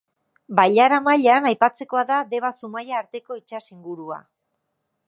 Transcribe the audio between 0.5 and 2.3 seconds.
Bailara mailan aipatzekoa da